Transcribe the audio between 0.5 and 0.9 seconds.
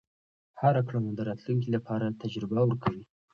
هره